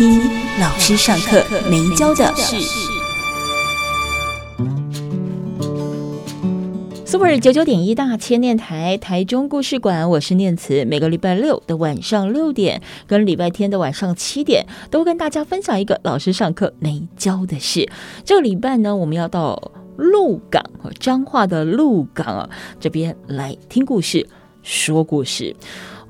[0.00, 0.18] 听
[0.58, 2.56] 老师上课没教的事。
[7.04, 10.86] Super 九九点一大千电台台中故事馆，我是念慈。
[10.86, 17.86] 每个礼拜六的晚上六点跟礼拜天的晚上七点，都跟大家分享一个老师上课没教的事。
[18.24, 22.48] 这个礼拜呢，我们要到鹿港和彰化的鹿港啊
[22.80, 24.26] 这边来听故事、
[24.62, 25.54] 说故事。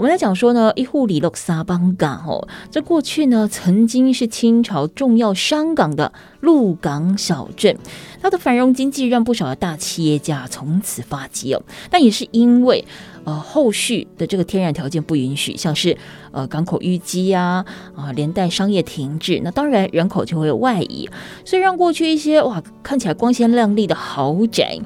[0.01, 7.77] 我们来讲说呢，一户里洛沙邦港哦，这过去呢曾经是清朝重要商港的鹿港小镇，
[8.23, 11.63] 它的繁荣经济让不少的大企业家从此发迹哦。
[11.91, 12.83] 但也是因为
[13.25, 15.95] 呃后续的这个天然条件不允许，像是
[16.33, 17.63] 呃港口淤积啊
[17.95, 21.11] 啊，连带商业停滞，那当然人口就会外移，
[21.45, 24.79] 所以让过去一些哇看起来光鲜亮丽的豪宅，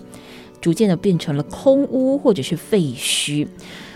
[0.61, 3.47] 逐渐的变成了空屋或者是废墟。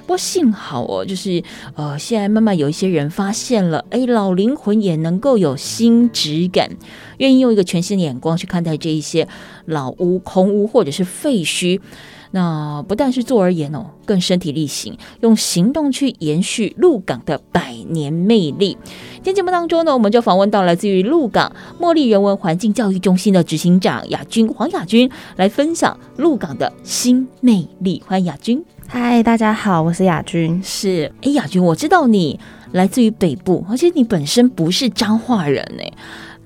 [0.09, 6.71] 不过幸好哦，就是呃，现在慢慢有一些人发现了，哎，老灵魂也能够有新质感，
[7.19, 9.29] 愿意用一个全新的眼光去看待这一些
[9.67, 11.83] 老屋、空屋或者是废墟。
[12.31, 18.79] 那不但是做而言哦，更身体力行，用行动去延续鹿港的百年魅力。
[19.17, 28.03] 今天节目当中呢，我们就访问到来自于鹿港茉莉人文环境教育中心的执行长雅君黄雅君，来分享鹿港的新魅力。
[28.07, 28.65] 欢迎雅君。
[28.91, 30.63] 嗨，大家好，我是雅君。
[30.65, 32.41] 是，哎，雅君，我知道你
[32.73, 35.85] 来自于北部，而且你本身不是彰化人呢。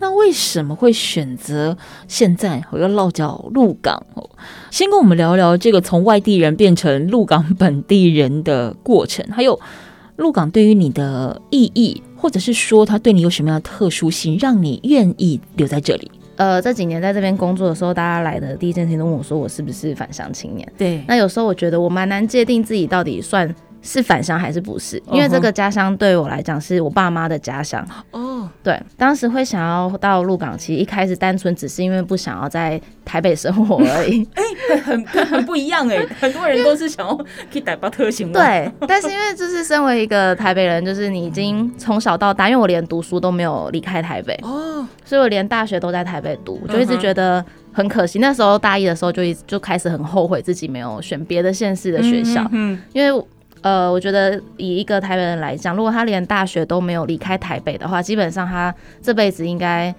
[0.01, 4.05] 那为什么会选择现在我要落脚鹿港？
[4.73, 9.61] 先跟我们聊聊这个从外地人变成鹿港本地人的过程，还有
[10.17, 16.11] 鹿港对于你的意义，或者是说它对你有什么样的特殊性，让你愿意留在这里？
[16.43, 20.73] 呃，这几年在这边工作的时候，大家来的第一件事情都问我说，我是不是返乡青年？
[20.77, 21.01] 对。
[21.07, 23.49] 那有时候我觉得我蛮难界定自己到底算
[23.83, 27.85] 是返乡还是不是，因为这个家乡对我来讲是我爸妈的家乡。
[28.13, 34.27] 哦，对，当时会想要到鹿港，其实一开始单纯只是因为不想要在台北生活而已。
[34.35, 38.33] 哎、欸，很很不一样哎， 很多人都是想要去台北特行。
[38.33, 48.21] 对，但是因为就是身为一个台北人，就是你已经从小到大，因为我连读书都没有离开台北哦，所以我连大学都在台北读，我就一直觉得很可惜。
[48.21, 53.25] 那时候大一的时候就一就开始很后悔自己没有选别的县市的学校，嗯，因为。
[53.63, 59.95] 呃，我觉得以一个台北人来讲，如果他连大学都没有离开台北的话，基本上他这辈子应该。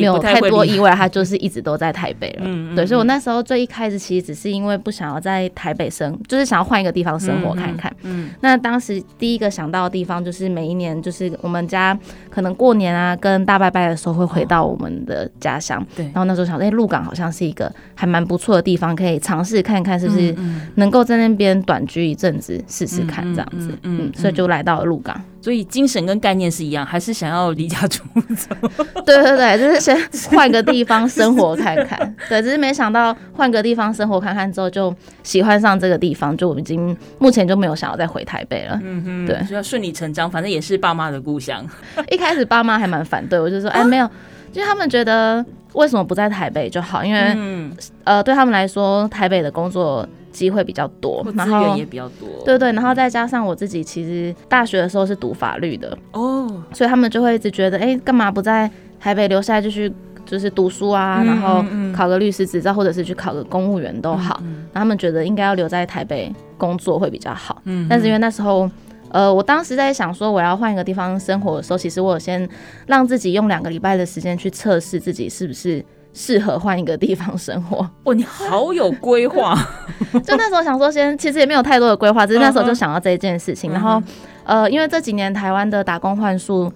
[0.00, 2.42] 没有太多意外， 他就是一直都在台北了。
[2.44, 7.94] 嗯，对，所以我那时候最一开始其实只是因为不想要在台北生，就是想要换一个地方生活看看。
[8.02, 11.98] 嗯，那当时第一个想到的地方就是每一年就是我们家
[12.30, 15.84] 可能过年啊跟大拜拜的时候会回到我们的家乡。
[15.96, 20.34] 对，然后那时候想，哎，鹿港好像是一个还蛮不错的地方，可以尝试看看是不是
[20.76, 23.76] 能够在那边短居一阵子试试看这样子。
[23.82, 25.20] 嗯，所以就来到了鹿港。
[25.44, 28.02] 所以精神跟概念是一样，还是想要离家出
[28.34, 28.56] 走？
[29.04, 29.94] 对对对，就是先
[30.30, 32.16] 换个地方生活看看。
[32.30, 38.80] 对，只是没想到换个地方生活看看之后，就喜欢上这个地方，就我已经目前就没有想要再回台北了。
[38.82, 41.62] 嗯哼，对，就要顺理成章，反正也是爸妈的故乡。
[42.08, 44.08] 一开始爸妈还蛮反对，我就说，哎，没有，
[44.50, 45.44] 就是他们觉得
[45.74, 47.04] 为什么不在台北就好？
[47.04, 50.08] 因为、嗯、呃，对他们来说，台北的工作。
[50.34, 58.68] 机会比较多，然后资源也比较多，对对，然后再加上我自己其实大学的时候是读法律的哦，所以他们就会一直觉得，哎，干嘛不在
[58.98, 59.88] 台北留下来继续
[60.26, 61.64] 就是读书啊，然后
[61.94, 64.42] 考个律师执照，或者是去考个公务员都好，
[64.72, 67.62] 然后他们觉得应该要留在台北工作会比较好。
[67.66, 68.68] 嗯，但是因为那时候，
[69.14, 72.48] 呃，我当时在想说我要换一个地方生活的时候，其实我有先
[72.86, 75.84] 让自己用两个礼拜的时间去测试自己是不是。
[76.16, 79.52] 适合换一个地方生活哇，你好有规划。
[80.24, 83.68] 就那时候想说，先其实也没有太多的规划，只是那时候就想到这一件事情。
[83.72, 83.76] Uh huh.
[83.76, 84.02] 然后，
[84.44, 86.72] 呃，因为这几年台湾的打工换宿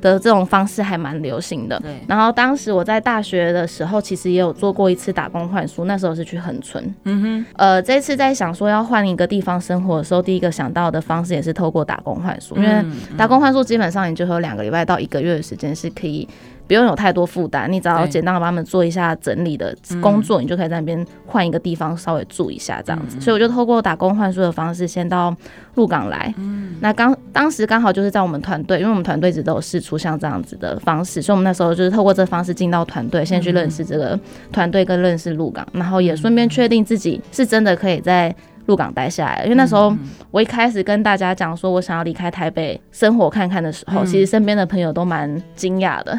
[0.00, 1.78] 的这种方式还蛮流行的。
[1.80, 1.90] 对。
[1.90, 1.94] Uh.
[2.08, 6.94] 然后当时我在大学的时候，其实也有做过一次打工换宿，那时候是去恒春。
[7.04, 7.46] 嗯哼。
[7.56, 12.84] 呃，这次在想说要换一个地方生活的时候，第一个想到的方式也是透过打工换宿，因为
[13.16, 16.28] 打工换宿基本上你就有两个礼拜到一个月的时间是可以。
[16.66, 23.20] 不用有太多负担，你只要简单的帮他们做一下整理的工作，你就可以在那边换一个地方稍微住一下这样子。
[23.20, 25.34] 所以我就透过打工换宿的方式，先到
[25.74, 26.34] 鹿港来。
[26.80, 34.18] 那刚当时刚好就是在我们团队，因为我们团队一直都有试出像这样子的方式，所以我们那时候就是透过这方式进到团队，先去认识这个
[34.52, 38.34] 团队跟认识鹿港，然后也顺便确定自己是真的可以在。
[38.66, 39.96] 鹿港待下来，因为那时候
[40.30, 46.18] 我一开始跟大家讲说我想要离开台北生活看看的时候，其实身边的朋友都蛮惊讶的，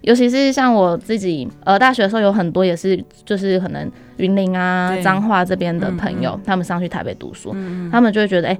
[0.00, 7.54] 尤其是像我自己，呃，大学的时候有很多也是就是可能云林啊、彰化这边的朋友，他们上去台北读书，
[7.90, 8.58] 他们就会觉得，哎。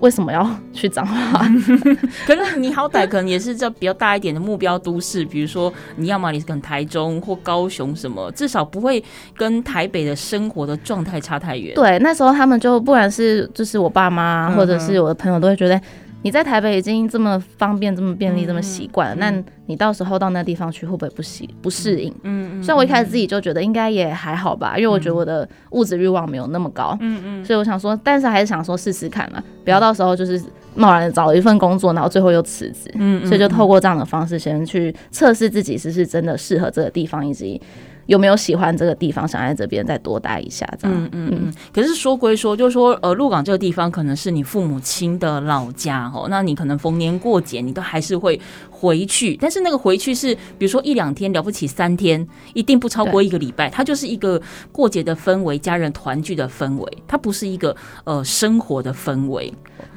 [0.00, 1.46] 为什么要去彰化？
[2.26, 9.02] 可是你好歹可能也是这比较大一点的目标都市，比如说你要么你是跟台中或高雄什么，至少不会
[9.36, 11.74] 跟台北的生活的状态差太远。
[11.74, 15.80] 对，那时候他们就不然是就是我爸妈或者是我的朋友都会觉得。
[16.26, 22.12] 你在台北已经这么方便、这么便利、这么习惯了，那、嗯、你到时候到那地方去会不会不习不适应？
[22.24, 22.62] 嗯嗯。
[22.64, 26.98] 虽然我一开始自己就觉得应该也还好吧，因为我觉得我的物质欲望没有那么高。
[27.00, 27.44] 嗯嗯。
[27.44, 30.42] 所以我想说，但是还是想说试试看嘛，不要到时候就是
[30.74, 32.90] 贸然的找了一份工作，然后最后又辞职。
[32.94, 33.24] 嗯。
[33.24, 37.62] 所以就透过这样的方式，先去测试自己是不是真的适合这个地方，以及。
[38.06, 40.66] 有没有喜欢这个地方，想在这边再多待一下？
[40.78, 41.54] 这样，嗯嗯嗯。
[41.72, 46.26] 可是说归说，就是说，呃，鹿港这个地方可能是你父母亲的老家哦。
[46.30, 49.36] 那你可能逢年过节，你都还是会回去。
[49.40, 53.68] 但是那个回去是，比如说一两天，了不起三天，一定不超过一个礼拜。
[53.68, 54.40] 它就是一个
[54.72, 57.74] 过节的氛围，家人团聚的氛围，它不是一个
[58.04, 59.52] 呃生活的氛围。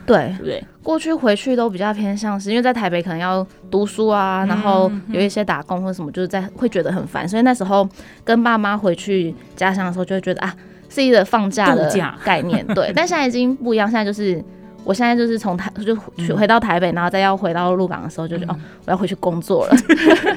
[0.09, 7.87] 对对，过去回去都比较偏向是，因为在台北可能要读书啊，然后有一些打工或什么，就是在会觉得很烦，所以那时候
[8.23, 10.51] 跟爸妈回去家乡的时候，就会觉得啊，
[10.89, 11.87] 是一个放假的
[12.25, 12.65] 概念。
[12.73, 14.43] 对， 但现在已经不一样，现在就是
[14.83, 18.57] 我现在就是从台就去回到台北，然后再要回到鹿港的时候，就觉得哦，
[18.87, 19.77] 我要回去工作了，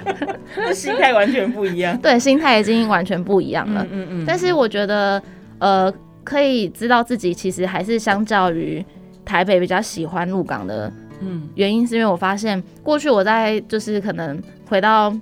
[0.75, 1.97] 心态完全不一样。
[1.97, 3.87] 对，心态已经完全不一样了。
[3.91, 4.25] 嗯嗯。
[4.27, 5.23] 但是我觉得
[5.59, 5.91] 呃，
[6.23, 8.85] 可以知道自己其实还是相较于。
[9.25, 15.15] 台北比较喜欢鹿港的，嗯，原因是因为我发现过去我在就是可能回到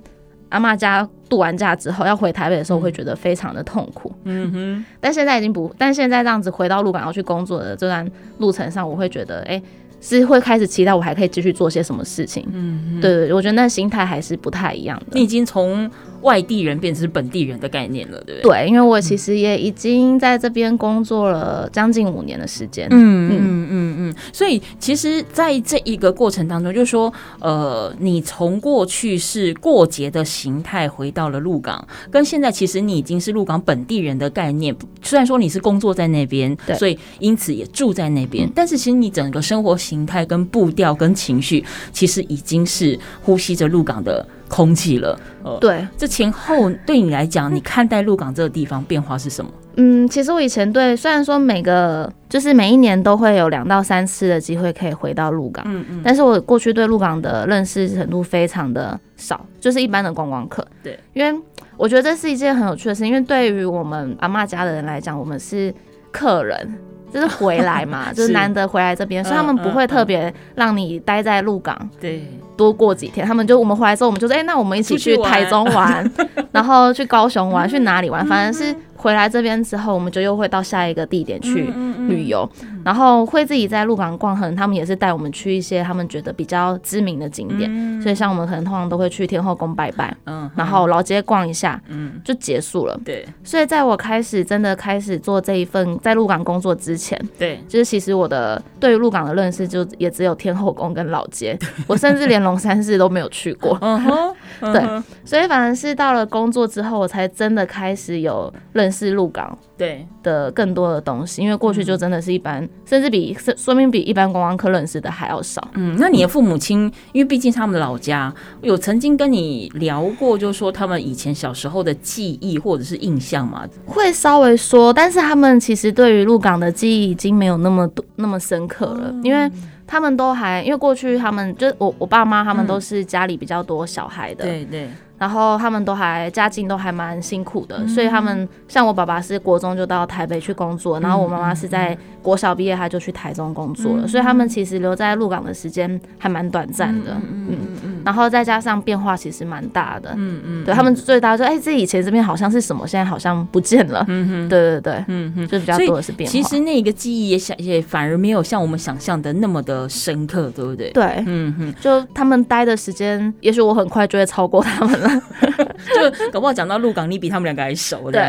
[0.49, 8.09] 阿妈家度完假之后，要回台北的时候会觉得非常的痛苦，嗯哼，但现在已经不，但现在这样子回到鹿港要去工作的这段
[8.39, 9.63] 路程上，我会觉得，哎、欸。
[10.01, 15.05] 是会开始期待我还可以继续做些什么事情，嗯，对对，我觉得那心态还是不太一样的。
[15.13, 15.89] 你已经从
[16.21, 18.65] 外地人变成本地人的概念了，对不对？
[18.65, 34.75] 对，因为我其实也已经在这边工作了将近五年的时间，嗯嗯嗯嗯，所以其实在这一个过程当中，就是说，呃，你从过去是过节的形态回到了鹿港，跟现在其实你已经是鹿港本地人的概念。
[35.01, 41.61] 虽然说你是工作在那边，对，所以因此也住在那边，嗯，但是其实你整个生活形态跟步调跟情绪，
[41.91, 45.19] 其实已经是呼吸着鹿港的空气了。
[45.43, 49.51] 呃，对，这前后对你来讲，你看待鹿港这个地方变化是什么？
[49.75, 60.65] 嗯，其实我以前对，虽然说每个就是每一年都会有两到三次的机会可以回到鹿港，嗯嗯，但是我过去对鹿港的认识程度非常的少，就是一般的观光客。
[60.81, 61.41] 对，因为
[61.77, 65.73] 我觉得这是一件很有趣的事，因为对于我们阿妈家的人来讲，我们是
[66.11, 66.77] 客人。
[67.11, 72.23] 就是回来嘛， 就是难得回来这边，所以他们不会特别让你待在鹿港，对，
[72.55, 73.25] 多过几天。
[73.27, 76.09] 他们就我们回来之后，我们就说，哎，那我们一起去台中玩，
[76.51, 78.25] 然后去高雄玩，去哪里玩？
[78.25, 78.75] 反正是。
[79.01, 81.73] 回来这边之后，我们就又会到下一个地点去
[82.07, 82.47] 旅游，
[82.85, 84.35] 然后会自己在鹿港逛。
[84.35, 92.95] 可能他们也是带我们去一些他们觉得比较知名的景点，所以像我们可能通常都会去天后宫拜拜，嗯，然后老街逛一下，嗯，就结束了。
[93.03, 103.79] 对，所以在我开始真的开始做这一份在鹿港工作之前，对，就是其实我的对于鹿港的认识就也只有天后宫跟老街，我甚至连龙山寺都没有去过。
[104.61, 108.90] 对，所以反而是到了工作之后，我才真的开始有认。
[108.91, 115.65] 是鹿港对的更多的东西，因为过去就真的是一般，甚至比说明比一般观光客认识的还要少。
[115.73, 123.65] 嗯，那你的父母亲，因为毕竟他们老家有曾经跟你聊过，就是说他们以前小时候的记忆或者是印象吗？
[123.85, 129.49] 会稍微说，但是他们其实对于鹿港的记忆已经没有那么多那么深刻了，因为
[129.87, 134.89] 他们都还因为过去他们就我我爸妈他们都是家里比较多小孩的，对对。
[135.21, 147.11] 然后他们都还家境都还蛮辛苦的，嗯、所以他们像我爸爸是国中就到台北去工作，嗯、然后我妈妈是在国小毕业他就去台中工作了，嗯、所以他们其实留在鹿港的时间还蛮短暂的。
[147.11, 156.31] 嗯嗯嗯，嗯，然后再加上变化其实蛮大的，嗯嗯，对他们最大就哎，这以前这边好像是什么，现在好像不见了，嗯哼，对对对，嗯哼，就比较多的是变化。
[156.31, 160.89] 其实那个记忆也想也反而没有像我们想象的那么的深刻，对不对？
[160.91, 165.10] 对，嗯哼，就他们待的时间，也许我很快就会超过他们了，
[165.93, 168.11] 就搞不好讲到鹿港，你比他们两个还熟。
[168.11, 168.21] 对，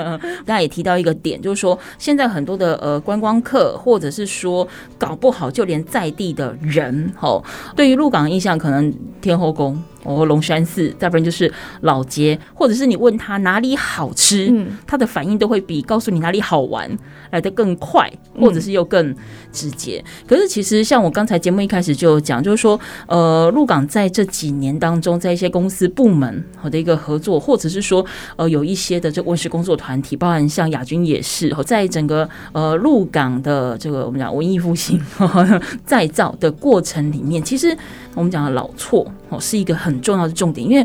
[0.46, 4.66] 大家也提到一个点，就是说现在很多的呃观光客，或者是说
[4.98, 7.44] 搞不好就连在地的人，吼，
[7.74, 9.82] 对于鹿港的印象可能天后宫。
[10.04, 11.52] 哦，龙山寺，再不然就是
[11.82, 16.90] 老街，或者是你问他哪里好吃，嗯，他的反应都会比告诉你哪里好玩
[17.30, 19.14] 来得更快，或者是又更
[19.52, 20.02] 直接。
[20.04, 28.04] 嗯、可是其实像我刚才节目一开始就讲，就是说，呃，鹿港在这几年当中，在一些公司部门和的一个合作，或者是说，
[28.36, 35.00] 呃，有一些的这温室工作团体，包含像亚军也是，在整个呃鹿港的这个我们讲文艺复兴
[35.84, 37.76] 再造的过程里面，其实
[38.14, 39.98] 我们讲的老厝哦是一个很。
[40.02, 40.84] 重要的重点，因为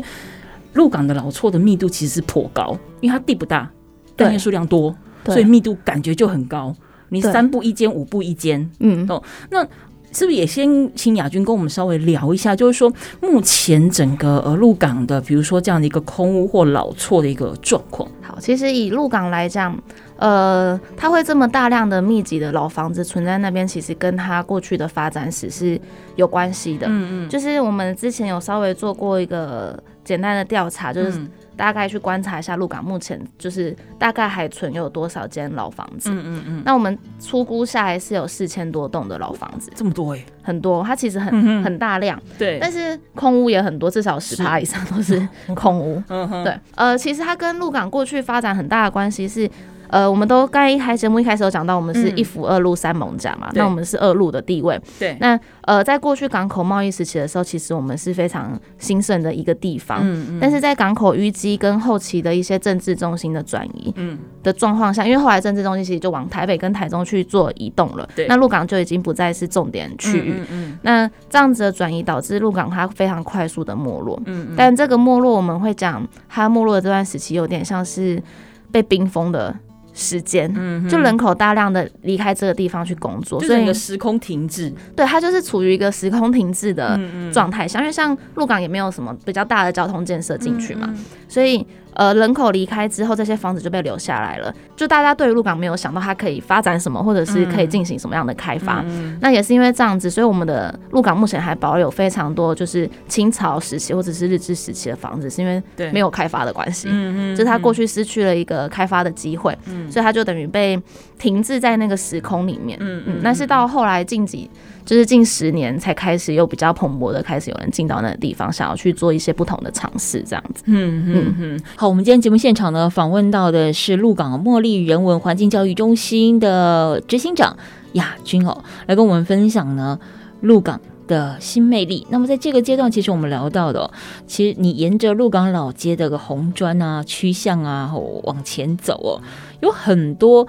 [0.74, 3.68] 鹿港的老厝的密度其实是颇高，因为它地不大，
[4.14, 6.72] 单元数量多，所以密度感觉就很高。
[7.08, 9.64] 你三步一间，五步一间，嗯哦，那
[10.12, 18.08] 是不是也先请亚军跟我们稍微聊一下，就是说目前整个呃鹿港的，比如说这样的一个空屋或老厝的一个状况？
[18.20, 19.76] 好，其实以鹿港来讲。
[20.18, 25.78] 呃，它会这么大量的密集的老房子存在那边，其实跟它过去的发展史是
[26.14, 26.86] 有关系的。
[26.88, 31.20] 嗯嗯，就是我们之前有稍微做过一个简单的调查，就是
[31.54, 36.10] 大概去观察一下鹿港目前就是大概还存有多少间老房子。
[36.10, 36.62] 嗯嗯嗯。
[36.64, 40.82] 那我们初估下来是有四千多栋的老房子，这么多哎，很多。
[40.82, 42.18] 它其实很很大量。
[42.38, 42.58] 对。
[42.58, 46.02] 但是空屋也很多，至少十趴以上都是空屋。
[46.08, 46.42] 嗯哼。
[46.42, 46.58] 对。
[46.74, 49.50] 呃，其实它跟鹿港过去发展很大的关系是。
[49.88, 54.80] 呃，我们都刚一开节目一开始有讲到，我们是一府二鹿三艋舺嘛，嗯、那我们是二鹿的地位。
[54.98, 60.00] 对，那呃，在过去港口贸易时期的时候，其实我们是非常兴盛的一个地方。
[60.02, 60.38] 嗯嗯。
[60.40, 68.08] 但是在港口淤积跟后期的一些政治中心的转移，嗯的状况下，因为后来政治中心其实就往台北跟台中去做移动了。
[68.14, 68.26] 对。
[68.28, 70.34] 那鹿港就已经不再是重点区域。
[70.36, 70.78] 嗯，嗯，嗯。
[70.82, 74.20] 那这样子的转移导致鹿港它非常快速的没落。
[74.26, 74.54] 嗯，嗯。
[74.56, 78.22] 但这个没落，我们会讲它没落的这段时期，有点像是
[78.70, 79.54] 被冰封的。
[79.96, 84.72] 时间，嗯就人口大量的离开这个地方去工作，所以一个时空停滞。
[84.94, 87.00] 对，它就是处于一个时空停滞的
[87.32, 90.94] 状态下，因为像鹿港也没有什么比较大的交通建设进去嘛，
[91.26, 91.66] 所以。
[91.96, 94.54] 呃，人口离开之后，这些房子就被留下来了。
[94.76, 98.82] 就大家对于鹿港没有想到它可以发展什么，或者是可以进行什么样的开发。
[98.86, 106.88] 嗯、那也是因为这样子，所以我们的鹿港目前还保有非常多就是清朝时期或者是日治时期的房子，是因为没有开发的关系。
[107.30, 110.78] 就是它过去失去了一个开发的机会，嗯，所以它就等于被
[111.18, 112.78] 停滞在那个时空里面。
[112.80, 114.48] 嗯嗯，那是到后来近几。
[114.84, 120.62] 就是近十年才开始又比较蓬勃的开始有人进到那个地方，想要去做一些不同的尝试，这样子。
[120.66, 121.60] 嗯嗯嗯。
[121.74, 127.56] 好，我们今天节目现场呢，访问到的是鹿港茉莉人文环境教育中心的执行长
[127.94, 129.98] 亚军哦，来跟我们分享呢
[130.42, 132.06] 鹿港的新魅力。
[132.10, 133.90] 那么在这个阶段，其实我们聊到的，
[134.28, 137.92] 其实你沿着鹿港老街的个红砖啊、曲巷啊
[138.22, 139.18] 往前走哦，
[139.58, 140.46] 有很多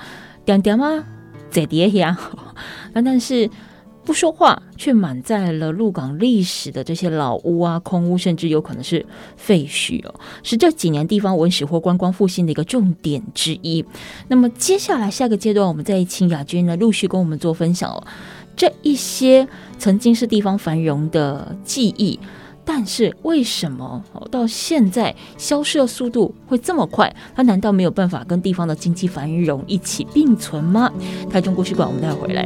[0.47, 1.05] 点点啊
[1.51, 2.17] 在叠呀，
[2.93, 3.47] 那但是。
[4.07, 13.83] 不说话，却满载了鹿港历史的这些老屋啊、空屋，甚至有可能是废墟哦，是这几年地方文史或观光复兴的一个重点之一。
[14.29, 18.01] 那么接下来下个阶段，我们再请亚军呢陆续跟我们做分享哦。
[18.55, 19.45] 这一些
[19.77, 22.17] 曾经是地方繁荣的记忆，
[22.69, 27.15] 但是为什么到现在消失的速度会这么快？
[27.33, 30.91] 它难道没有办法跟地方的经济繁荣一起并存吗？
[31.29, 32.45] 台中故事馆，我们待会回来。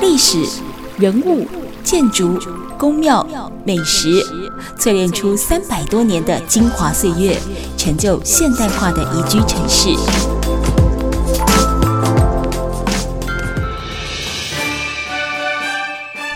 [0.00, 0.42] 历史、
[0.98, 1.46] 人物、
[1.84, 2.38] 建筑、
[2.78, 3.24] 宫庙、
[3.66, 4.08] 美食，
[4.78, 7.38] 淬炼出三百多年的精华岁月，
[7.76, 10.41] 成就现代化的宜居城市。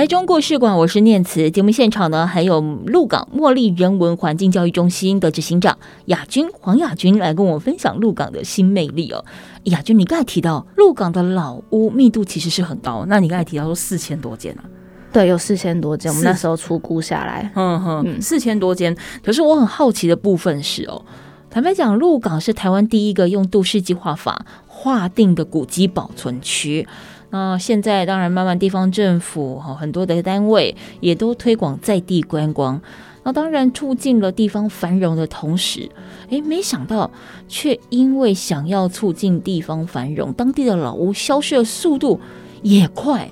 [0.00, 1.50] 台中故事馆，我是念慈。
[1.50, 5.76] 节目现场呢，还有鹿港茉莉人文环境教育中心的执行长
[6.06, 9.22] 雅君黄雅君来跟我分享鹿港的新魅力哦。
[9.64, 14.64] 亚军，你刚才提到鹿港的老屋密度其实是很高，那你刚才提到说四千多间啊？
[15.12, 18.96] 对，有四千多间，我们那时候出估下来，嗯哼，四千多间。
[19.22, 21.04] 可是我很好奇的部分是哦，
[21.50, 26.88] 坦白讲，鹿港是台湾第一个用都市计划法划定的古迹保存区。
[27.30, 32.80] 那现在当然，慢慢地方政府哈很多的单位也都推广在地观光。
[33.22, 35.88] 那当然促进了地方繁荣的同时，
[36.30, 37.10] 诶，没想到
[37.46, 42.18] 却因为想要促进地方繁荣，当地的老屋消失的速度
[42.62, 43.30] 也快。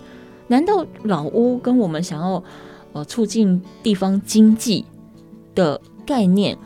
[0.48, 2.44] 难道老屋跟我们想要
[2.92, 4.84] 呃促进地方经济
[5.54, 6.56] 的概念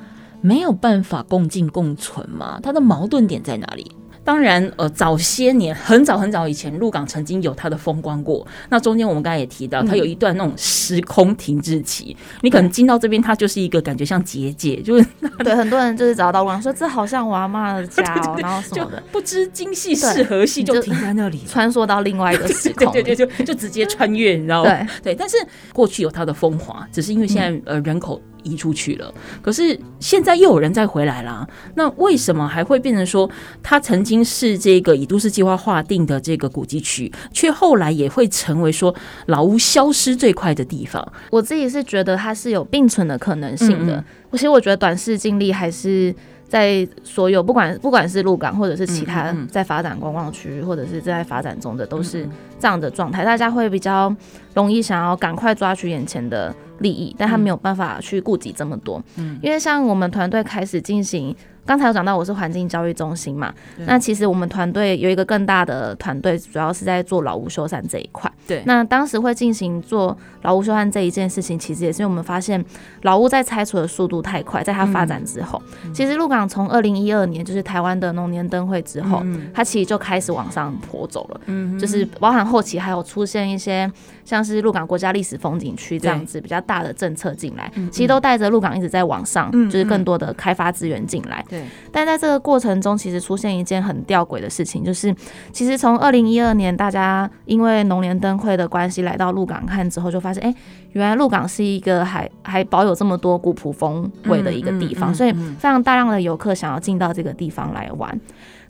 [0.41, 2.61] 没有办法共进共存吗？
[2.63, 3.91] 它的矛盾点在哪里？
[4.25, 8.47] 当然，呃，早些年很早很早以前，鹿港曾经有它的风光过。
[8.69, 12.17] 那中间我们刚才也提到，它有一段那种时空停滞期。
[12.19, 15.07] 嗯、你可能进到这边，它就是一个感觉像结界，就是
[15.43, 24.71] 对很多人就是找到鹿港说这好像我阿妈的家哦，然后什么的， 不知今夕是何夕，就停在那里，穿梭到另外一个时空，对对对，就就直接穿越，你知道吗？
[24.71, 25.37] 对对，但是
[25.73, 28.21] 过去有它的风华，只是因为现在呃人口。
[28.43, 31.47] 移出去了，可是现在又有人再回来啦。
[31.75, 33.29] 那为什么还会变成说，
[33.63, 38.95] 它曾经是这个以都市计划划定的这个古迹区，却后来也会成为说
[39.27, 41.07] 老屋消失最快的地方？
[41.31, 44.05] 我自己是觉得它是有并存的可能性的。
[44.33, 46.15] 其实、我觉得短视尽力还是。
[46.53, 54.15] 在所有不管不管是鹿港或者是其他在发展观光区或者是正在发展中的都是这样的状态，大家会比较
[54.53, 59.03] 容易想要赶快抓取眼前的利益，但他没有办法去顾及这么多。
[59.17, 61.35] 嗯因为像我们团队开始进行。
[61.65, 63.53] 刚才有讲到我是环境教育中心嘛，
[63.87, 68.31] 那其实我们团队有一个更大的团队，主要是在做老屋修缮这一块。
[68.47, 72.63] 对，那当时会进行做老屋修缮这一件事情，其实也是因为我们发现
[73.03, 81.41] 老屋在拆除的速度太快，在它发展之后，嗯、其实鹿港从二零一二年就是台湾的农年灯会之后，嗯、它其实就开始往上坡走了。
[81.47, 83.91] 嗯，就是包含后期还有出现一些
[84.25, 91.45] 像是鹿港国家历史风景区这样子比较大的政策进来，其实都带着鹿港一直在往上，嗯、就是更多的开发资源进来。
[91.53, 95.15] 对，但在这个过程中，其实出现一件很吊诡的事情，就是
[95.53, 100.57] 其实从二零一二年大家因为农年灯会的关系来到鹿港看之后，就发现，哎、欸，
[100.93, 108.19] 原来鹿港是一个还还保有这么多古朴风味的一个地方，所以非常大量的游客想要进到这个地方来玩。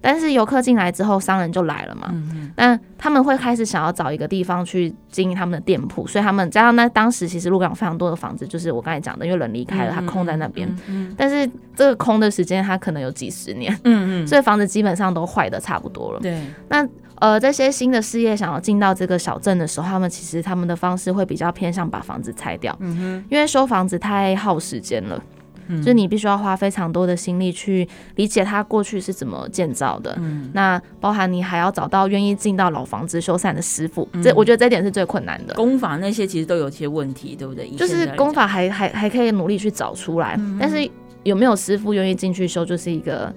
[0.03, 2.13] 但是游客进来之后，商人就来了嘛。
[2.57, 10.69] 那他们会开始想要找一个地方去经营他们的店铺，所以他们加上那当时其实鹿港非常多的房子，就是我刚才讲的，因为人离开了，它空在那边。
[11.17, 13.73] 但是这个空的时间，它可能有几十年。
[13.85, 14.27] 嗯嗯。
[14.27, 16.21] 所以房子基本上都坏的差不多了。
[16.21, 16.43] 对。
[16.69, 16.87] 那
[17.21, 22.77] 呃，这些新的事业想要进到这个小镇的时候，他们其实他们的方式会比较偏向把房子拆掉。
[22.81, 23.25] 嗯哼。
[23.31, 25.23] 因为修房子太耗时间了。
[25.69, 35.55] 就是你必须要花非常多的心力去理解它过去是怎么建造的，嗯、那包含你还要找到愿意进到老房子修缮的师傅，嗯、这我觉得这点是最困难的。
[35.55, 37.69] 工法那些其实都有些问题，对不对？
[37.71, 40.89] 就是工法还还还可以努力去找出来，嗯、但是
[41.23, 43.33] 有没有师傅愿意进去修，就是一个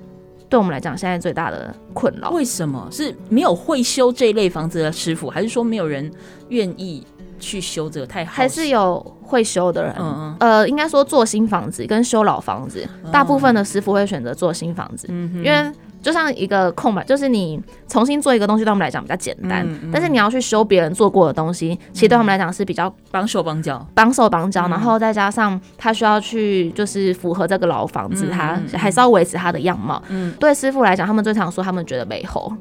[0.49, 2.31] 对我们来讲现在最大的困扰。
[2.31, 6.11] 为什么是没有会修这一类房子的师傅，还是说没有人
[6.49, 7.03] 愿意？
[7.45, 9.93] 去修这个太好，还是有会修的人。
[9.99, 15.71] 嗯嗯，呃，应该说做新房子跟修老房子，大部分的师傅会选择做新房子，嗯、因为。
[16.05, 19.65] 就像一个空白，就是你重新做一个东西，对我们来讲比较简单。
[19.67, 24.67] 嗯嗯、但是你要去修别人做过的东西，嗯、其实对他们来讲是比较帮手帮脚、帮手帮脚。
[24.67, 29.99] 然后再加上他需要去就是符合这个老房子，他、还是要维持他的样貌。
[30.09, 32.53] 嗯，对师傅来讲，他们最常说他们觉得美猴。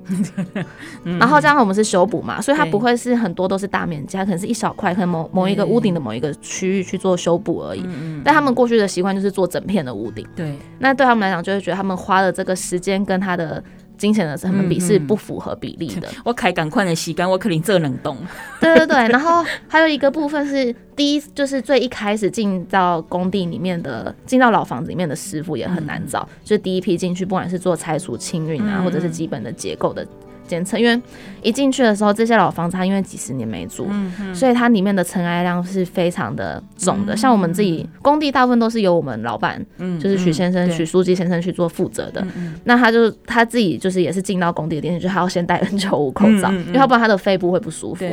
[1.04, 7.80] 嗯、然后这样我们是修补嘛，所以它不会是很多都是大面积，它可能是一小块，可能某某一个屋顶的某一个区域去做修补而已。
[7.80, 10.26] 嗯嗯、但他们过去的习惯就是做整片的屋顶。
[10.34, 13.33] 对，那对他们来讲，就会觉得他们花了这个时间跟他。
[13.34, 13.62] 他的
[13.98, 16.08] 金钱的成本比是不符合比例的。
[16.08, 18.16] 嗯、 我开赶快的吸干，我可能这冷冻。
[18.60, 30.06] 对对对，然后还有一个部分是第一，就是最一开始进到工地里面的，进到老房子里面的师傅也很难找，嗯、就第一批进去，不管是做拆除清运啊，嗯、或者是基本的结构的。
[30.46, 31.00] 检测，因为
[31.42, 37.14] 一进去的时候，这些老房子它因为几十年没住，嗯、所以它里面的尘埃量是非常的重的。
[37.14, 42.20] 嗯、像我们自己工地，大部分都是由我们老板，嗯、就是许先生、许书记先生去做负责的。
[42.36, 48.04] 嗯、那他就他自己就是也是进到工地的电视，就他要先戴 N 九五口罩，嗯、因为要不然他的肺部会不舒服。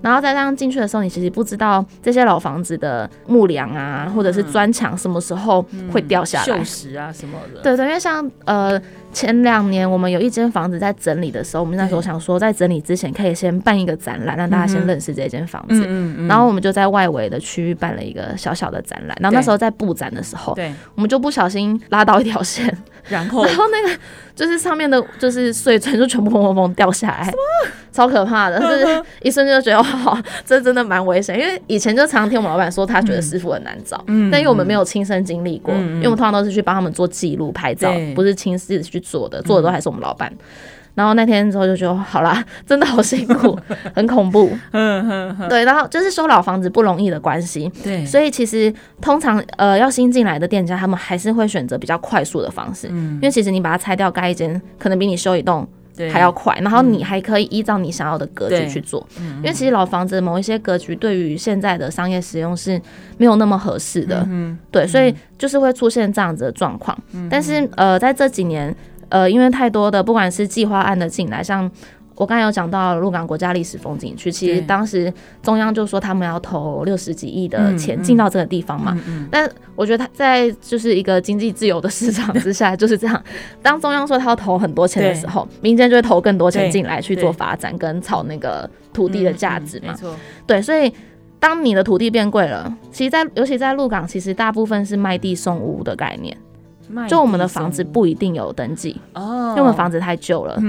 [0.00, 7.60] 然后在这样进去的时候，你其实不知道这些老房子的木梁啊，或者是砖墙什么时候会掉下来，锈蚀啊什么的。
[7.62, 8.80] 对对，因为像呃
[9.12, 15.84] 前两年我们有一间房子在整理的时候，我们那时候想说在整理之前可以先办一个展览，让大家先认识这间房子。
[15.86, 16.28] 嗯嗯。
[16.28, 19.16] 然后我们就在外围的区域办了一个小小的展览。
[19.20, 22.66] 然后那时候在布展的时候，对，我们就不小心拉到一条线，
[23.08, 24.00] 然后然后那个
[24.36, 27.32] 就是上面的就是碎砖就全部砰砰砰掉下来。
[27.90, 31.38] 超可怕的，就是一瞬间就觉得哇， 这真的蛮危险。
[31.38, 40.32] 因为以前就常常听我们老板说，他觉得师傅很难找，嗯，但因为我们没有亲身经历过，嗯，因为我们通常都是去帮他们做记录、拍照，不是亲自去做的，做的都还是我们老板。
[40.94, 43.56] 然后那天之后就觉得好啦，真的好辛苦，
[43.94, 44.50] 很恐怖。
[44.72, 47.70] 嗯嗯对，然后就是修老房子不容易的关系。
[47.84, 52.88] 对，所以其实通常呃要新进来的店家，他们还是会选择比较快速的方式。
[52.90, 55.64] 嗯，因为其实你把它拆掉盖一间，可能比你修一栋
[56.12, 56.56] 还要快。
[56.60, 59.06] 然后你还可以依照你想要的格局去做。
[59.20, 62.80] 嗯，因为其实老房子某一些格局对于现在的商业使用是
[63.16, 64.24] 没有那么合适的。
[64.28, 66.96] 嗯，对，所以就是会出现这样子的状况。
[67.12, 68.74] 嗯，但是呃在这几年。
[69.10, 71.66] 呃，因为太多的不管是计划案的进来，像
[72.18, 78.98] 我刚才有讲到鹿港国家历史风景区，其实当时中央就说他们要投六十几亿的钱进到这个地方嘛。
[79.30, 83.22] 但我觉得他在就是一个经济自由的市场之下就是这样，
[83.62, 89.94] 当中央说他要投很多钱的时候，民间就会投更多钱进来去做发展跟炒那个土地的价值嘛。
[90.44, 90.92] 对，所以
[91.38, 96.36] 当你的土地变贵了，其实在，在尤其在鹿港，其实大部分是卖地送屋的概念。
[97.08, 100.60] 就我们的房子不一定有登记哦，因为我们房子太旧了。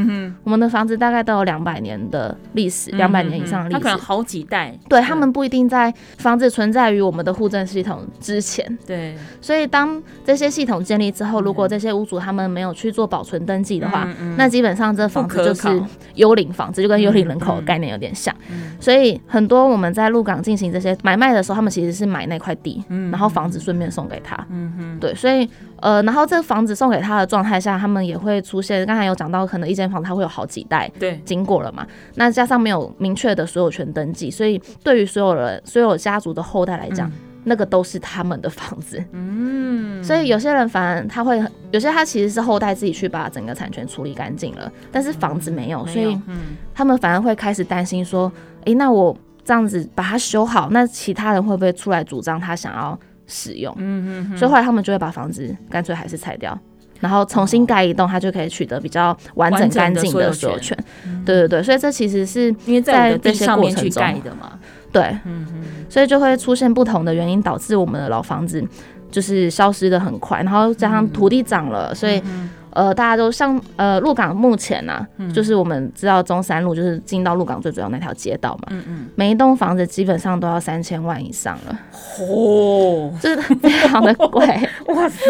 [0.44, 3.80] 我们的房子大概都有两百年的历史，两百年以上的历史。
[3.80, 4.78] 它可能好几代。
[4.88, 8.78] 对，他们不一定在房子存在于我们的户政系统之前。
[8.86, 15.82] 对，所以当这些系统建立之后，如果这些屋主他们没有去做保存登记的话，那基本上这房子就是
[16.16, 18.34] 幽灵房子，就跟幽灵人口的概念有点像。
[18.80, 24.36] 所以很多我们在鹿港进行这些买卖的时候，他们其实是买那块地，然后房子顺便送给他。
[24.50, 25.50] 嗯哼，对，所以。
[25.82, 28.84] 呃，然后这个房子送给他的状态下，他们也会出现。
[28.88, 31.86] 刚才有讲到，可能一间房子它会有好几代对经过了嘛？
[32.16, 39.00] 那加上没有明确的所有权登记，所以对于所有人、所有家族的后代来讲，嗯、那个都是他们的房子。
[39.12, 46.20] 嗯，所以有些人反而他会，有些他其实是后代自己去把整个产权处理干净了，但是房子没有，所以
[46.74, 48.32] 他们反而会开始担心说：
[48.66, 53.00] 诶，那我这样子把它修好，那其他人会不会出来主张他想要？
[53.30, 56.60] 使用，嗯嗯，所以后来他们就会把房子干脆还是拆掉，
[57.00, 60.78] 然后重新盖一栋，它就可以取得比较完整干净的所有权。
[61.26, 64.60] 对对对，所以这其实是因为在这些过程中盖的嘛，
[64.92, 68.62] 对，嗯嗯，所以就会出现不同的原因，导致我们的老房子
[69.10, 72.22] 就是消失的很快，然后加上土地涨了，所以。
[72.72, 81.80] 呃，大家都像呃，鹿港目前呢、啊，嗯、就是我们知道中山路就是进到鹿港最主要那条街道嘛，嗯嗯，每一栋房子基本上都要三千万以上了，
[82.20, 84.46] 哦， 就是非常的贵，
[84.94, 85.22] 哇塞，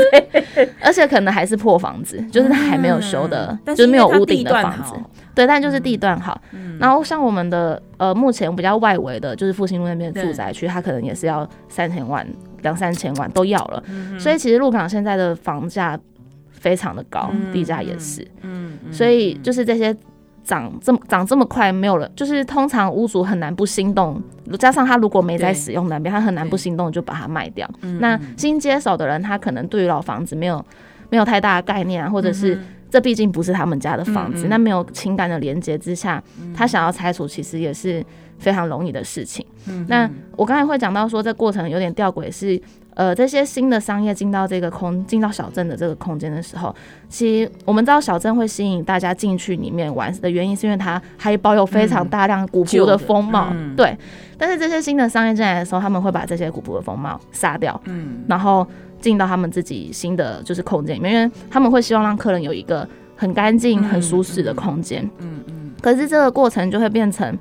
[0.82, 4.94] 而且可能还是破房子，就是它还没有修的，嗯、就是没有屋顶的房子，
[5.34, 12.26] 对，但就是地段好，嗯、然后像我们的呃，目前比较外围的，就是复兴路那边的住宅区，它可能也是要三千万、
[12.62, 15.98] 两三千万都要了，嗯、所以其实鹿港现在的房价。
[16.60, 19.96] 非常的高，地价也是，嗯，所以就是这些
[20.44, 24.22] 涨这么涨这么快，没有了，就是通常屋主很难不心动，
[24.60, 27.70] 加上他如果没在使用那边，他很难不心动就把它卖掉。
[28.00, 30.64] 那新接手的人，他可能对于老房子没有
[31.10, 36.22] 没有太大的概念啊，或者是这毕竟不是他们家的房子，那没有情感的连接之下，
[36.56, 38.04] 他想要拆除其实也是
[38.40, 39.46] 非常容易的事情。
[39.68, 42.60] 嗯那我刚才会讲到说，这过程有点吊诡是。
[42.96, 46.76] 呃，这些新的商业进到这个空，进到小镇的这个空间的时候，
[47.08, 53.48] 其实我们知道小镇会吸引大家进去里面玩的原因，是因为它还保有非常大量古朴的风貌。
[53.54, 53.98] 嗯、对，
[54.38, 58.68] 但是这些新的商业进来的时候，他们会把这些古朴的风貌杀掉，嗯，然后
[59.00, 65.10] 进到他们自己新的就是空间里面，因为他们会希望让客人有一个很干净、很舒适的空间。
[65.20, 65.72] 嗯嗯。
[65.82, 67.38] 可是这个过程就会变成，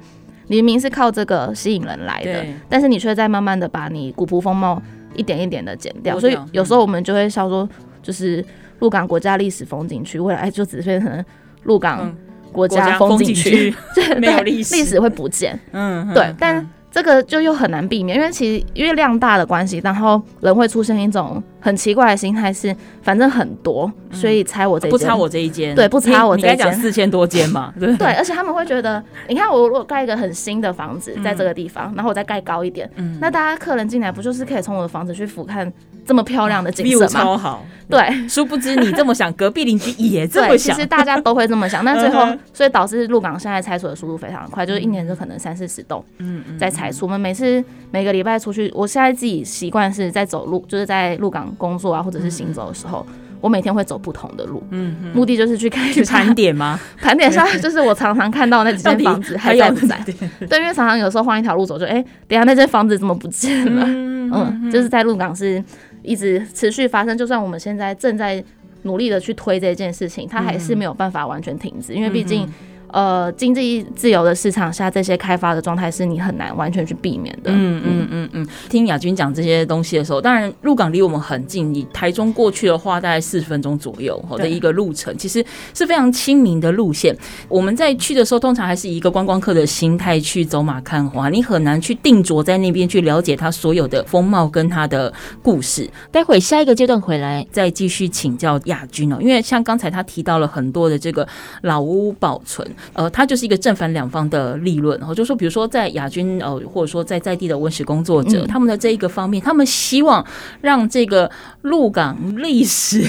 [0.48, 4.82] 你明明是靠这个吸引人来的，但是你却在慢慢的把你古朴风貌。
[5.14, 7.68] 一点一点的减掉，所以有时候我们就会笑说，
[8.00, 8.44] 就是
[8.78, 11.24] 鹿港国家历史风景区未来就只变成
[11.64, 12.14] 鹿港
[12.52, 13.74] 国家风景区，
[14.20, 15.58] 没有历史，历史会不见。
[15.72, 16.64] 嗯，对，但。
[16.90, 35.70] 这个就又很难避免，因为其实因为量大的关系，然后人会出现一种很奇怪的心态，是反正很多，所以拆我这一间，不差我这一间，对，不差我这一间，四千多间嘛， 对，对，而且他们会觉得，你看我如果盖一个很新的房子在这个地方，然后我再盖高一点，嗯，那大家客人进来不就是可以从我的房子去俯瞰
[36.08, 37.06] 这么漂亮的景色吗？
[37.06, 47.62] 超好，对，殊不知你这么想，隔壁邻居也这么想，其实大家都会这么想，但最后所以导致鹿港现在拆除的速度非常快，就是一年就可能三四十栋，嗯，在拆除，我们每次。
[47.90, 53.06] 每个礼拜出去，我现在自己习惯是在走路，就是在鹿港工作啊，或者是行走的时候，
[53.40, 56.78] 我每天会走不同的路，嗯，目的就是去看去盘点吗？
[57.00, 59.98] 盘点下就是我常常看到那几间房子还在不在？
[60.46, 63.86] 对，因为常常有时候换一条路走，就哎，等下那间房子怎么不见了？
[63.86, 65.64] 嗯，就是在鹿港是
[66.08, 68.42] 一直持续发生，就算我们现在正在
[68.82, 72.48] 努力的去推这件事情，它还是没有办法完全停止，因为毕竟。
[72.90, 77.50] 呃，经济自由的市场下，这些开发的状态是你很难完全去避免的。
[77.50, 78.48] 嗯嗯嗯嗯。
[78.68, 87.16] 听亚军讲这些东西的时候，当然鹿港离我们很近，你台中过去的话，大概四十分钟左右的一个路程，其实是非常亲民的路线。
[87.48, 95.88] 我们在去的时候，通常还是以一个观光客的心态去走马看花，你很难去定着在那边去了解它所有的风貌跟它的故事。
[96.10, 101.28] 待会下一个阶段回来再继续请教亚军哦，因为像刚才他提到了很多的这个
[101.62, 102.66] 老屋保存。
[102.92, 110.24] 呃，它就是一个正反两方的立论，然后就说，比如说在亚军呃，或者说在在地的文史工作者，他们的这一个方面，他们希望
[110.60, 111.30] 让这个
[111.62, 113.08] 鹿港历史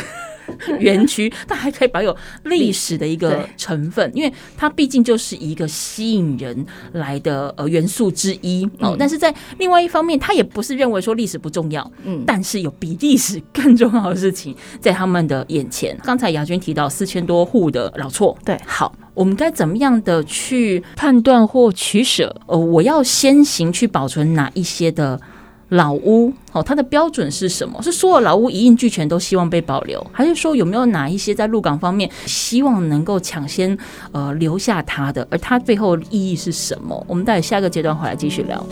[0.79, 8.95] 园区，它还可以保有历史的一个成分，因为它毕竟就是一个吸引人来的呃元素之一哦。
[8.97, 15.97] 但是在另外一方面，他也不是认为说历史不重要，嗯，但是有比历史更重要的事情在他们的眼前。
[16.03, 18.93] 刚才雅君提到四千多户的老厝，对，好。
[19.15, 22.33] 我们该怎么样的去判断或取舍？
[22.45, 25.19] 呃，我要先行去保存哪一些的
[25.69, 26.33] 老屋？
[26.51, 27.81] 哦，它的标准是什么？
[27.81, 33.77] 是所有老屋一应俱全都希望被保留，还是说有没有哪一些在鹿港方面希望能够抢先
[34.11, 35.27] 呃留下它的？
[35.29, 37.05] 而它背后意义是什么？
[37.07, 38.65] 我们待会下一个阶段回来继续聊。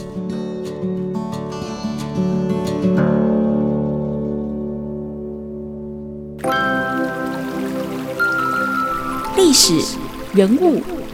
[9.35, 9.97] 历史。
[10.33, 10.83] 人物、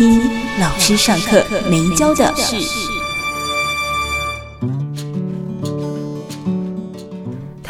[0.00, 0.18] 一
[0.58, 2.89] 老师上课没教的事。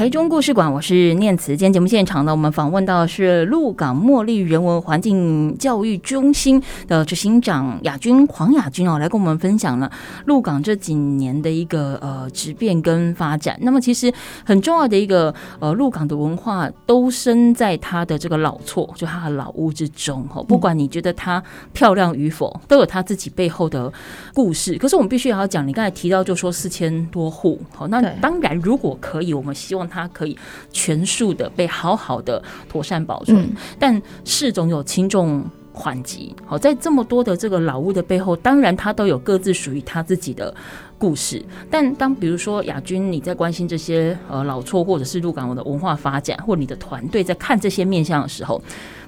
[0.00, 1.48] 台中故事馆，我是念慈。
[1.48, 9.92] 今天节目现场呢，我们访问到的是鹿港茉莉人文环境教育中心的执行长亚军黄亚军哦，来跟我们分享了
[10.24, 13.58] 鹿港这几年的一个呃质变跟发展。
[13.60, 14.10] 那么其实
[14.42, 20.42] 很重要的一个呃鹿港的文化都生在它的这个老厝，就它的老屋之中哈。
[20.44, 21.42] 不管你觉得它
[21.74, 23.92] 漂亮与否，都有它自己背后的
[24.32, 24.78] 故事。
[24.78, 29.89] 可是我们必须也要讲，你刚才提到就说四千多户，好，那当然如果可以，我们希望。
[29.90, 30.38] 它可以
[30.72, 36.34] 全数的被好好的妥善保存，嗯、但事总有轻重缓急。
[36.46, 40.54] 好，在这么多的这个老屋的背后，当然它都有各自属于它自己的
[40.98, 41.44] 故事。
[41.70, 48.62] 但当比如说亚军你在关心这些呃老厝，或者是鹿港的文化发展，或你的团队在看这些面向的时候，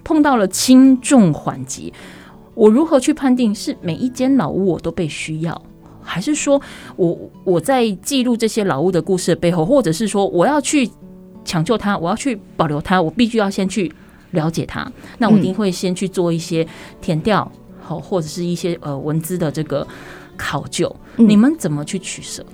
[0.05, 1.92] 碰到了轻重缓急，
[2.55, 5.62] 我如何去判定是每一间老屋我都被需要？
[6.03, 6.61] 还是说
[6.97, 10.91] 我我在记录这些老屋的故事的背后，或者是说我要去
[11.45, 13.93] 抢救它，我要去保留它，我必须要先去
[14.33, 14.91] 了解它。
[15.19, 16.67] 那我一定会先去做一些
[17.01, 19.87] 填调，好，或者是一些呃文字的这个
[20.37, 20.95] 考究。
[21.17, 22.45] 你们怎么去取舍？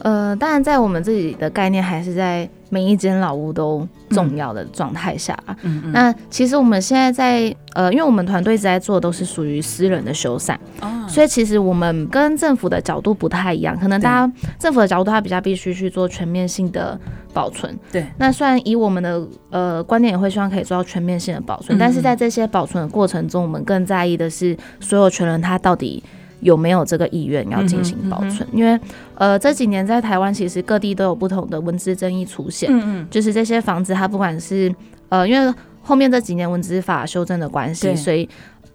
[0.00, 5.36] 呃，当然，在我们自己的概念还是在每一间老屋都重要的状态下。
[5.62, 5.92] 嗯嗯。
[5.92, 13.76] 那其实我们现在在呃，因为我们团队一直在做的都是属于私人的修缮，哦，所以其实我们跟政府的角度不太一样。
[13.76, 16.98] 可能大家政府的角度，它比较必须去做全面性的
[17.32, 17.76] 保存。
[17.90, 18.06] 对。
[18.18, 26.02] 那虽然以我们的呃观点，也会希望可以做到全面性的保存，但是在这些保存的过程中，我们更在意的是所有权人他到底。
[26.40, 28.46] 有没有这个意愿要进行保存？
[28.52, 28.78] 因为
[29.14, 34.74] 呃这几年在台湾其实各地都有不同的文字争议出现，嗯嗯，就是这些房子它不管是
[35.08, 38.28] 呃因为后面这几年文字法修正的关系，所以。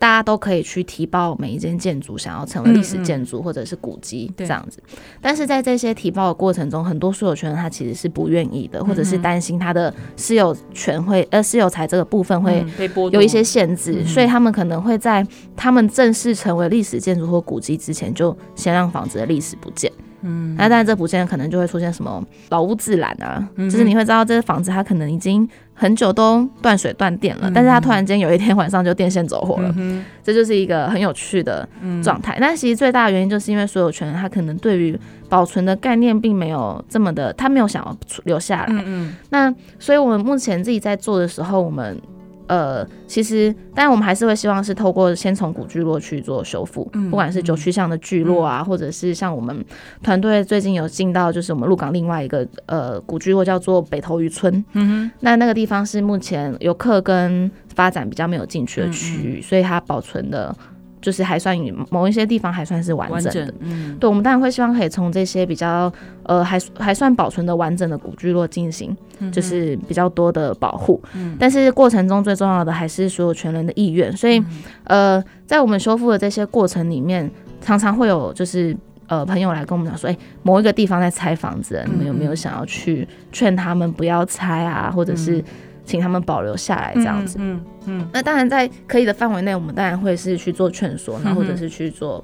[0.03, 4.83] 大家都可以去提报每一间建筑想要成为历史建筑或者是古迹这样子，
[5.21, 12.65] 但是在这些提报的过程中，很多所有权人他其实是不愿意的，或者是担心他的私有权会呃私有财这个部分会
[13.13, 19.89] 有一些限制，所以他们可能会在他们正式成为历史建筑或古迹之前，就先让房子的历史不见。
[20.23, 25.47] 嗯，那当然这不见可能就会出现什么老屋自燃啊，就是你会知道这个房子它可能已经。
[25.75, 31.67] 很久都断水断电了，但是它突然间有一天晚上就电线走火了，嗯、这就是一个很有趣的
[32.03, 32.37] 状态。
[32.39, 38.67] 但其实最大的原因就是因为所有权人他可能对于保存的概念并没有这么的，他没有想要留下来。
[38.69, 41.99] 嗯嗯，那所以我们目前自己在做的时候，我们。
[42.47, 49.63] 呃，其实，但我们还是会希望是透过先从古聚落去做修复，嗯、不管是九曲巷的聚落啊，嗯、或者是像我们
[50.01, 60.55] 团队最近有进到，就是我们鹿港另外一个呃古聚落叫做北头渔村，嗯哼，那那个地方是目前游客跟发展比较没有进去的区域，所以它保存的
[61.03, 61.55] 就是还算
[61.91, 63.31] 某一些地方还算是完整的。
[63.31, 68.97] 整嗯，对，我们当然会希望可以从这些比较呃还还算保存的完整的古聚落进行，
[69.31, 70.99] 就是比较多的保护。
[71.13, 74.11] 嗯，但是过程中最重要的还是所有权人的意愿。
[74.17, 74.39] 所以，
[74.85, 77.29] 嗯、呃，在我们修复的这些过程里面，
[77.61, 78.75] 常常会有就是。
[79.07, 85.43] 呃，朋友来跟我们讲说，哎、欸，某一个地方在拆房子，你们有没有想要去劝他们不要拆啊，或者是
[85.85, 87.37] 请他们保留下来这样子？
[87.39, 87.99] 嗯嗯。
[87.99, 92.23] 嗯，那当然在可以的范围内，我们当然会是去做劝说，那或者是去做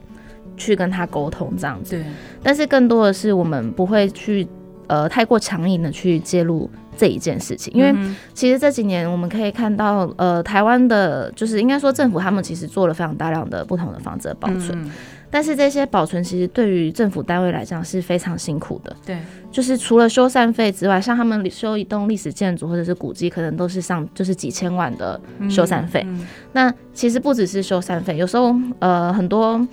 [0.56, 1.96] 去跟他沟通这样子。
[1.96, 2.06] 对。
[2.42, 4.48] 但是更多的是，我们不会去
[4.88, 7.94] 呃太过强硬的去介入这一件事情，因为
[8.34, 14.72] 其实这几年我们可以看到，呃，台湾的，就是应该说政府他们其实做了非常大量的不同的房子的保存。
[14.74, 14.92] 嗯
[15.32, 18.96] 但是这些保存其实对于政府单位来讲是非常辛苦的。
[19.06, 19.18] 对，
[19.52, 26.04] 就是除了修缮费之外，像他们修一栋历史建筑或者是古迹，可能都是上就是几千万的修缮费。
[26.08, 29.66] 嗯嗯、那其实不只是修缮费，有时候呃很多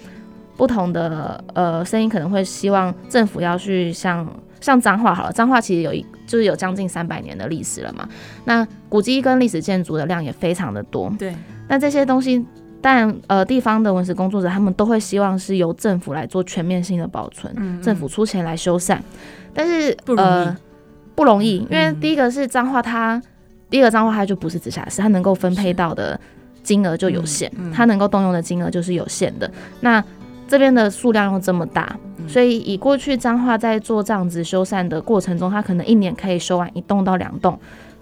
[0.57, 4.29] 不同的呃声音可能会希望政府要去像
[4.61, 8.07] 像彰化好了，彰化其实有一就是有将近三百年的历史了嘛。
[8.45, 11.11] 那古迹跟历史建筑的量也非常的多。
[11.19, 11.35] 对，
[11.67, 12.45] 那这些东西。
[12.89, 18.97] 但呃，地方的文史工作者他们都会希望是由政府来做全面性的保存，嗯嗯、政府出钱来修缮。
[19.53, 20.29] 但是不容易。
[20.29, 20.57] 呃
[21.17, 23.21] 不容易，因为第一个是彰化，它
[23.71, 26.21] 第一个彰化它就不是直辖市，它能够分配到的
[26.63, 29.51] 金额就有限，它能够动用的金额就是有限的。
[29.81, 30.05] 那
[30.47, 37.59] 这边的数量又这么大，嗯、所以以过去彰化在做这样子修缮的过程中，它可能一年可以修完一栋到两栋，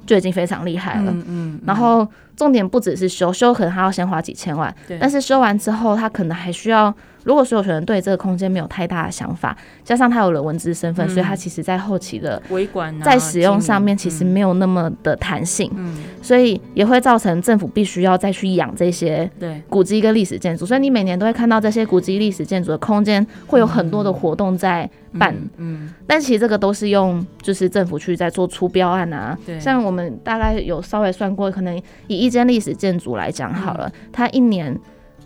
[0.06, 1.10] 就已经非常厉害了。
[1.10, 2.06] 嗯嗯、然后。
[2.36, 6.92] 重点不只是修修，可能他要先花几千万，对但是修完之后，他可能还需要。
[7.24, 19.60] 如果所有权人对这个空间没有太大的想法，加上他有了文字身份，嗯、所以他其实在后期的维管在使用上面其实没有那么的弹性，嗯、所以也会造成政府必须要再去养这些对。
[19.68, 20.64] 古迹跟历史建筑。
[20.64, 25.94] 所以你每年都会看到这些古迹历史建筑的空间会有很多的活动在办，嗯，嗯。
[26.06, 29.58] 但其实这个都是用就是政府去在做出标案啊，对。
[29.58, 34.78] 像我们大概有稍微算过，可能以一间历史建筑来讲好了，嗯、它一年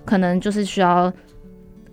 [0.05, 1.13] 可能就是需要。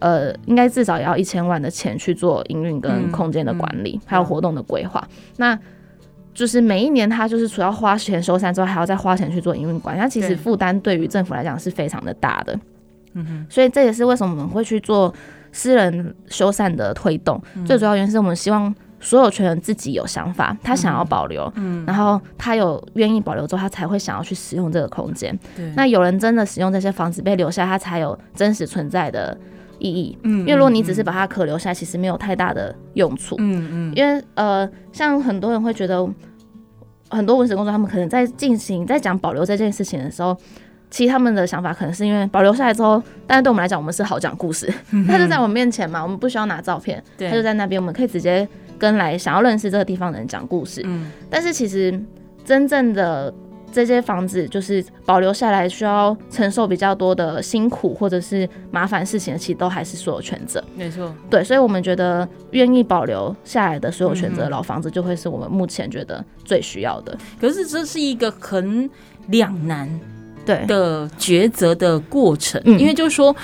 [0.05, 5.03] 呃，应该至少也要一千万的钱去做营运跟空间的管理，嗯嗯、还有活动的规划。
[5.09, 5.59] 嗯、那
[6.31, 9.99] 就是每一年他就是除了花钱修缮之外，还要再花钱去做营运管理。
[9.99, 12.53] 那其实负担对于政府来讲是非常的大的。
[13.13, 15.11] 嗯哼，所以这也是为什么我们会去做
[15.51, 17.41] 私人修缮的推动。
[17.55, 25.35] 嗯、最主要原因是我们希望所有权人自己有想法，他想要保留，嗯，然后他有愿意保留之后，他才会想要去使用这个空间。
[25.55, 29.35] 对，那有人真的使用这些房子被留下，他才有真实存在的。
[29.79, 36.07] 意义，嗯，因为如果你只是把它可留下，其实没有太大的用处，嗯嗯，因为呃，像很多人会觉得，
[37.09, 40.35] 很多文史工作他们可能在进行在讲保留这件事情的时候，
[40.89, 44.71] 其实他们的想法可能是因为保留下来之后，但是对我们来讲，我们是好讲故事，
[45.07, 51.99] 他就在我们面前嘛，我们不需要拿照片，他就在那边，我们可以直接跟来想要认识这个地方的人讲故事，嗯，但是其实
[52.43, 53.33] 真正的。
[53.71, 60.63] 这些房子就是保留下来，需要承受比较多的辛苦或者是麻烦事情的，其实都还是所有权者。
[60.75, 67.17] 没错，对，所以我们觉得愿意保留下来的所有权者的老房子，就会是我们目前觉得最需要的。
[67.39, 68.89] 可是这是一个很
[69.27, 69.89] 两难
[70.45, 73.35] 对的抉择的过程，嗯、因为就是说。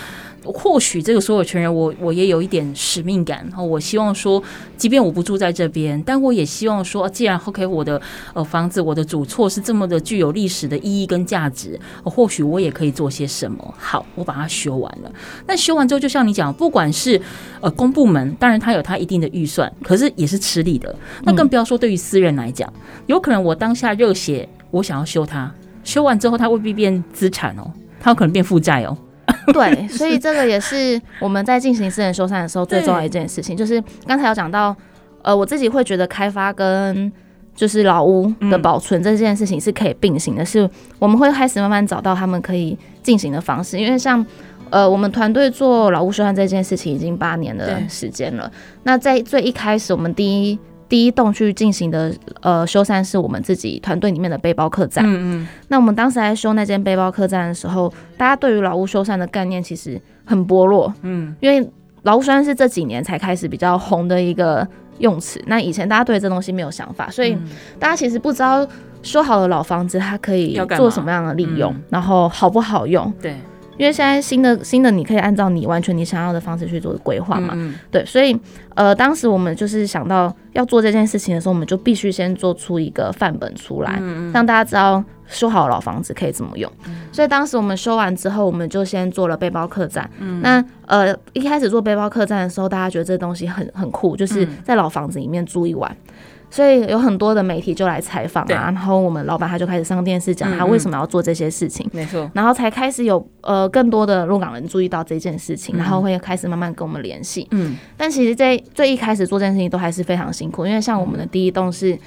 [0.43, 4.41] 或许这个所有权人我，我我也有一点使命感，然后我希望说，
[4.75, 8.01] 即便我不住在这边，但我也希望说，既然 OK，我的
[8.33, 13.73] 呃房子，我的主厝是这么的具有历史的意义跟价值，或许我也可以做些什么。
[13.77, 15.11] 好，我把它修完了。
[15.45, 17.21] 那修完之后，就像你讲，不管是
[17.59, 20.95] 呃公部门，当然它有它一定的预算，可是也是吃力的。
[21.23, 22.71] 那更不要说对于私人来讲，
[23.05, 28.97] 有可能我当下热血，我想要修它，修完之后，它未必变资产哦，它有可能变负债哦。
[29.53, 34.75] 对，所以这个也是我们在进行私人修缮的时候最重要的一件事情，就是刚才有讲到，
[35.21, 37.11] 呃，我自己会觉得开发跟
[37.55, 44.25] 就是老屋的保存这件事情是可以并行的，是我们会开始慢慢找到他们可以进行的方式，因为像
[44.69, 48.51] 呃，我们团队做老屋修缮这件事情已经八年的时间了，
[48.83, 50.59] 那在最一开始我们第一。
[50.91, 55.05] 第一栋去进行的呃修缮是我们自己团队里面的背包客栈。
[55.07, 55.47] 嗯嗯。
[55.69, 60.93] 那我们当时在修那间背包客栈的时候，大家对于老屋修缮的概念其实很薄弱。
[61.03, 61.33] 嗯。
[61.39, 61.65] 因为
[62.01, 65.41] 老屋修缮是这几年才开始比较红的一个用词。
[65.47, 67.37] 那以前大家对这东西没有想法，所以
[67.79, 68.67] 大家其实不知道
[69.01, 73.09] 修好的老房子它可以做什么样的利用，然后好不好用。
[73.21, 73.37] 对。
[73.81, 77.75] 因为现在新的新的，你可以按照你完全你想要的方式去做规划嘛，嗯嗯。
[77.89, 78.39] 对，所以
[78.75, 83.99] 呃，当时我们就是想到要做这件事情的时候，我们就必须先做出一个范本出来，
[84.31, 86.71] 让大家知道修好老房子可以怎么用。
[86.85, 90.07] 嗯、所以当时我们修完之后，我们就先做了背包客栈。
[90.19, 95.89] 嗯、那呃一开始做背包客栈的时候，大家觉得这东西很很酷，就是在老房子里面住一晚。
[96.07, 96.13] 嗯
[96.51, 107.47] 所以有很多的媒体就来采访啊，然后我们老板他就开始上电视讲他为什么要做这些事情，没错、嗯，然后才开始有呃更多的鹿港人注意到这件事情，嗯、然后会开始慢慢跟我们联系。
[107.51, 111.97] 嗯，但其实在最一开始做这件事情都还是非常辛苦，因为像我们的第一栋是，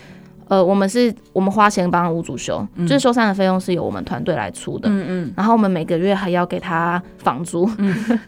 [0.48, 7.68] 呃，我们是我们花钱帮屋主修，嗯、就是修缮的费用是由我们团队来出的，嗯嗯，然后我们每个月还要给他房租。
[7.78, 7.94] 嗯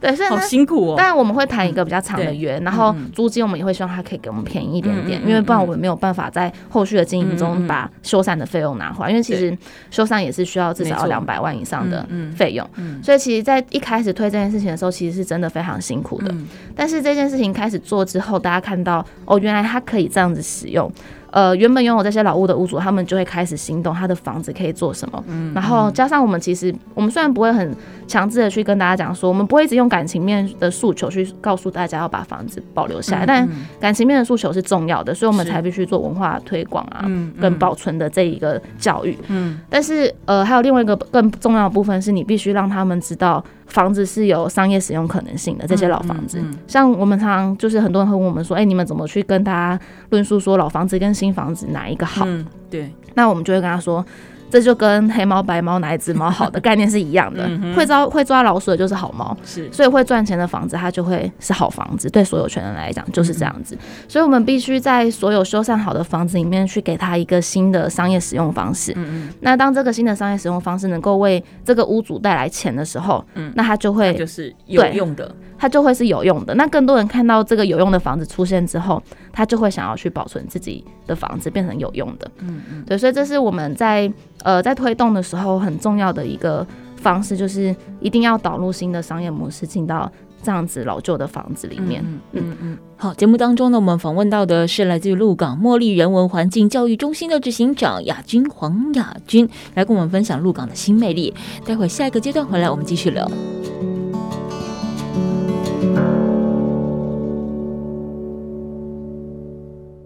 [0.00, 0.94] 对，所以好辛苦哦。
[0.96, 9.10] 当然我们会谈一个比较长的约，然后租金我们也会希望他可以给我们便宜一点点，因为不然我们没有办法在后续的经营中把修缮的费用拿回来。
[9.10, 9.58] 因为其实
[9.90, 12.06] 修缮也是需要至少要两百万以上的
[12.36, 12.64] 费用，
[13.02, 16.32] 所以其实，在一开始推这件事情的时候，其实是真的非常辛苦的。
[16.76, 20.88] 但是这件事情开始做之后，大家看到哦，原来它可以这样子使用。
[21.30, 25.24] 呃，原本拥有这些老屋的屋主，他们就会开始行动，他的房子可以做什么？
[25.28, 27.74] 嗯，然后加上我们其实，我们虽然不会很
[28.06, 33.48] 强制的去跟大家讲说，我们不会一直用感情面的诉求去告诉大家要把房子保留下来，嗯、但
[33.80, 39.16] 感情面的诉求是重要的，所以我们才必须做文化推广啊，嗯、跟保存的这一个教育。
[39.28, 43.44] 嗯，但是呃，还有另外一个更重要的部分是，你必须让他们知道。
[43.68, 52.24] 房子是有商业使用可能性的，这些老房子，嗯嗯嗯、像我们常常就是很多人会问我们说，哎、欸，你们怎么去跟大家论述说老房子跟新房子哪一个好？
[52.26, 54.04] 嗯、对，那我们就会跟他说。
[54.50, 63.76] 这就跟黑猫白猫哪一只猫好的概念是一样的，会抓会抓老鼠的就是好猫，是，所以会赚钱的房子它就会是好房子，对所有权人来讲就是这样子，
[64.08, 75.34] 所以我们必须在所有修缮好的房子里面去给它一个新的商业使用方式，嗯嗯，那当这个新的商业使用方式能够为这个屋主带来钱的时候，嗯，那它就会就是有用的。
[75.60, 76.54] 它就会是有用的。
[76.54, 82.30] 那更多人看到这个有用的房子出现之后，他就会想要去保存自己的房子，变成有用的。
[82.38, 84.08] 嗯嗯，对，所以这是我们在
[84.44, 86.66] 呃，在推动的时候，很重要的一个
[86.96, 90.10] 方式就是一定要导入新的商业模式，进到
[90.42, 92.02] 这样子老旧的房子里面。
[92.04, 101.34] 嗯嗯嗯，好，节目当中呢，我们访问到的是来自于鹿港茉莉人文环境教育中心的执行长亚军黄亚军，来跟我们分享鹿港的新魅力。
[101.64, 103.28] 待会下一个阶段回来，我们继续聊。